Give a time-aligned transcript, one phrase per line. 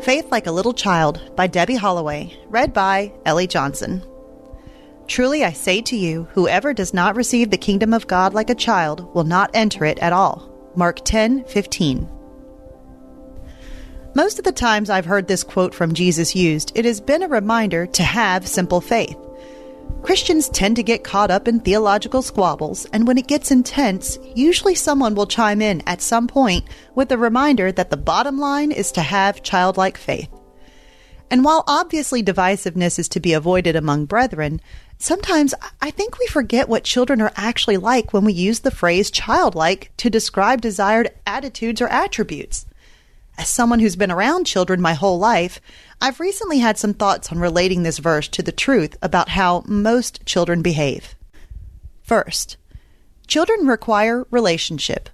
[0.00, 4.02] Faith Like a Little Child by Debbie Holloway, read by Ellie Johnson.
[5.08, 8.54] Truly I say to you, whoever does not receive the kingdom of God like a
[8.54, 10.48] child will not enter it at all.
[10.76, 12.08] Mark 10 15.
[14.14, 17.28] Most of the times I've heard this quote from Jesus used, it has been a
[17.28, 19.18] reminder to have simple faith.
[20.02, 24.74] Christians tend to get caught up in theological squabbles, and when it gets intense, usually
[24.74, 28.92] someone will chime in at some point with a reminder that the bottom line is
[28.92, 30.30] to have childlike faith.
[31.30, 34.62] And while obviously divisiveness is to be avoided among brethren,
[34.98, 39.10] sometimes I think we forget what children are actually like when we use the phrase
[39.10, 42.64] childlike to describe desired attitudes or attributes.
[43.38, 45.60] As someone who's been around children my whole life,
[46.00, 50.26] I've recently had some thoughts on relating this verse to the truth about how most
[50.26, 51.14] children behave.
[52.02, 52.56] First,
[53.28, 55.08] children require relationship.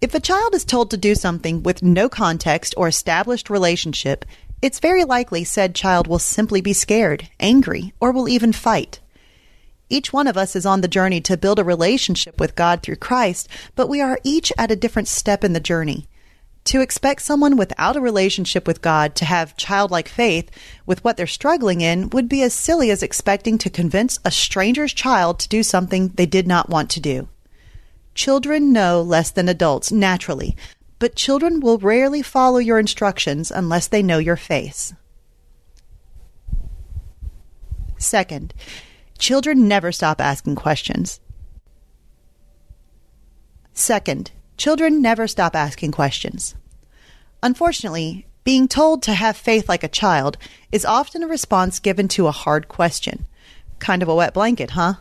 [0.00, 4.24] If a child is told to do something with no context or established relationship,
[4.62, 9.00] it's very likely said child will simply be scared, angry, or will even fight.
[9.90, 12.96] Each one of us is on the journey to build a relationship with God through
[12.96, 16.08] Christ, but we are each at a different step in the journey.
[16.68, 20.50] To expect someone without a relationship with God to have childlike faith
[20.84, 24.92] with what they're struggling in would be as silly as expecting to convince a stranger's
[24.92, 27.30] child to do something they did not want to do.
[28.14, 30.54] Children know less than adults naturally,
[30.98, 34.92] but children will rarely follow your instructions unless they know your face.
[37.96, 38.52] Second,
[39.16, 41.18] children never stop asking questions.
[43.72, 46.56] Second, Children never stop asking questions.
[47.44, 50.36] Unfortunately, being told to have faith like a child
[50.72, 53.28] is often a response given to a hard question.
[53.78, 54.94] Kind of a wet blanket, huh?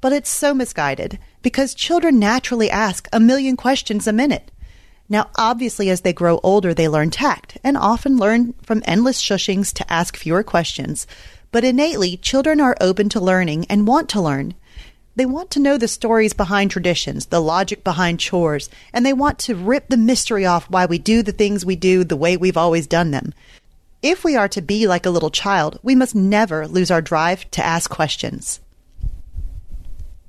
[0.00, 4.50] But it's so misguided because children naturally ask a million questions a minute.
[5.08, 9.72] Now, obviously, as they grow older, they learn tact and often learn from endless shushings
[9.74, 11.06] to ask fewer questions.
[11.52, 14.54] But innately, children are open to learning and want to learn.
[15.18, 19.40] They want to know the stories behind traditions, the logic behind chores, and they want
[19.40, 22.56] to rip the mystery off why we do the things we do the way we've
[22.56, 23.34] always done them.
[24.00, 27.50] If we are to be like a little child, we must never lose our drive
[27.50, 28.60] to ask questions.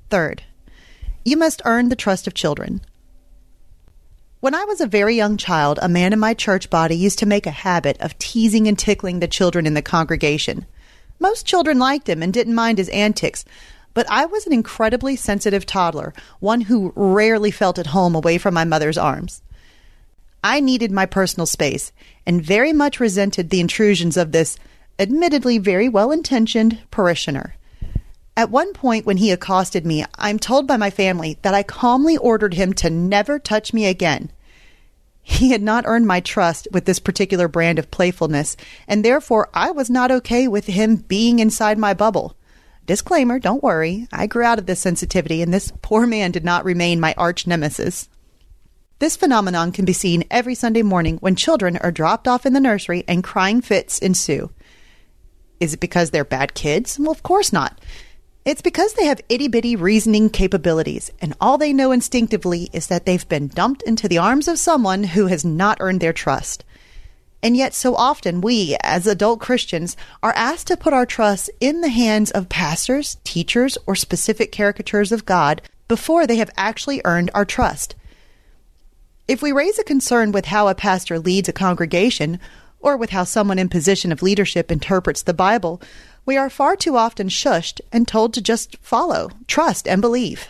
[0.08, 0.42] Third,
[1.24, 2.80] you must earn the trust of children.
[4.40, 7.26] When I was a very young child, a man in my church body used to
[7.26, 10.66] make a habit of teasing and tickling the children in the congregation.
[11.20, 13.44] Most children liked him and didn't mind his antics,
[13.94, 18.54] but I was an incredibly sensitive toddler, one who rarely felt at home away from
[18.54, 19.42] my mother's arms.
[20.42, 21.92] I needed my personal space
[22.26, 24.56] and very much resented the intrusions of this,
[24.98, 27.56] admittedly very well intentioned, parishioner.
[28.36, 32.16] At one point, when he accosted me, I'm told by my family that I calmly
[32.16, 34.30] ordered him to never touch me again.
[35.22, 38.56] He had not earned my trust with this particular brand of playfulness,
[38.88, 42.34] and therefore I was not okay with him being inside my bubble.
[42.86, 44.08] Disclaimer, don't worry.
[44.12, 47.46] I grew out of this sensitivity, and this poor man did not remain my arch
[47.46, 48.08] nemesis.
[48.98, 52.60] This phenomenon can be seen every Sunday morning when children are dropped off in the
[52.60, 54.50] nursery and crying fits ensue.
[55.58, 56.98] Is it because they're bad kids?
[56.98, 57.80] Well, of course not.
[58.44, 63.06] It's because they have itty bitty reasoning capabilities, and all they know instinctively is that
[63.06, 66.64] they've been dumped into the arms of someone who has not earned their trust.
[67.42, 71.80] And yet, so often we, as adult Christians, are asked to put our trust in
[71.80, 77.30] the hands of pastors, teachers, or specific caricatures of God before they have actually earned
[77.34, 77.94] our trust.
[79.26, 82.38] If we raise a concern with how a pastor leads a congregation,
[82.80, 85.80] or with how someone in position of leadership interprets the Bible,
[86.26, 90.48] we are far too often shushed and told to just follow, trust, and believe.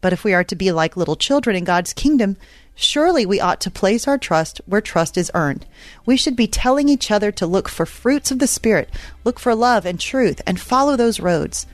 [0.00, 2.36] But if we are to be like little children in God's kingdom,
[2.78, 5.64] Surely we ought to place our trust where trust is earned.
[6.04, 8.90] We should be telling each other to look for fruits of the Spirit,
[9.24, 11.66] look for love and truth, and follow those roads.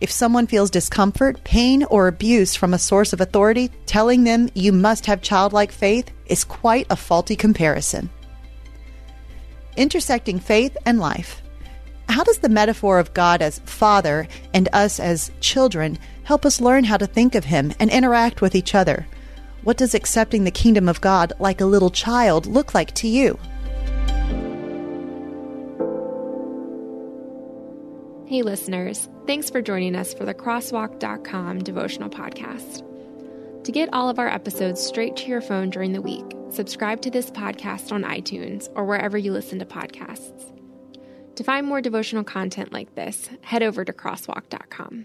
[0.00, 4.72] If someone feels discomfort, pain, or abuse from a source of authority, telling them you
[4.72, 8.10] must have childlike faith is quite a faulty comparison.
[9.76, 11.40] Intersecting faith and life.
[12.08, 16.82] How does the metaphor of God as Father and us as children help us learn
[16.82, 19.06] how to think of Him and interact with each other?
[19.68, 23.38] What does accepting the kingdom of God like a little child look like to you?
[28.26, 32.82] Hey, listeners, thanks for joining us for the Crosswalk.com devotional podcast.
[33.64, 37.10] To get all of our episodes straight to your phone during the week, subscribe to
[37.10, 40.50] this podcast on iTunes or wherever you listen to podcasts.
[41.36, 45.04] To find more devotional content like this, head over to crosswalk.com.